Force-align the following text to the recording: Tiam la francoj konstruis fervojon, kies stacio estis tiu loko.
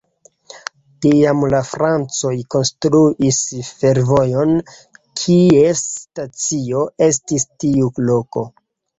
Tiam 1.05 1.41
la 1.53 1.57
francoj 1.71 2.31
konstruis 2.55 3.41
fervojon, 3.81 4.53
kies 5.23 5.83
stacio 5.89 6.81
estis 7.09 7.45
tiu 7.65 7.91
loko. 8.09 8.45